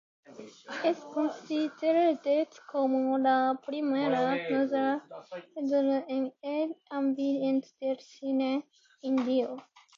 [0.89, 8.65] Es considerada como la primera mujer directora en el ambiente del cine
[9.01, 9.57] indio.